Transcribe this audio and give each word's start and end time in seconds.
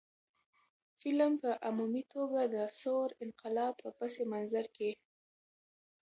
فلم 0.99 1.33
په 1.41 1.49
عمومي 1.67 2.03
توګه 2.13 2.39
د 2.55 2.57
ثور 2.81 3.09
انقلاب 3.23 3.73
په 3.83 3.89
پس 3.97 4.13
منظر 4.31 4.65
کښې 4.75 4.91